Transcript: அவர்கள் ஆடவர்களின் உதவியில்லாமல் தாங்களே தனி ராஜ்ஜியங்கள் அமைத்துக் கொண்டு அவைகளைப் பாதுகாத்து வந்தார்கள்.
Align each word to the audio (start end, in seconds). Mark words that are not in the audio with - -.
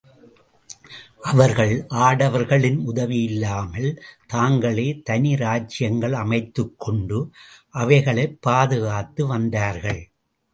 அவர்கள் 1.21 1.85
ஆடவர்களின் 1.89 2.79
உதவியில்லாமல் 2.87 3.99
தாங்களே 4.27 5.01
தனி 5.03 5.33
ராஜ்ஜியங்கள் 5.35 6.11
அமைத்துக் 6.11 6.79
கொண்டு 6.79 7.19
அவைகளைப் 7.69 8.41
பாதுகாத்து 8.41 9.27
வந்தார்கள். 9.27 10.01